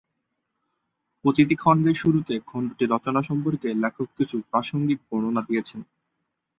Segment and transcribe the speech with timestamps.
[1.25, 5.79] প্রতি খণ্ডের শুরুতে খণ্ডটি রচনা সম্পর্কে লেখক কিছু প্রাসঙ্গিক বর্ণনা দিয়েছেন।